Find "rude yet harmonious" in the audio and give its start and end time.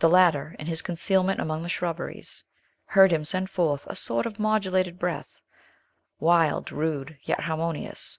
6.72-8.18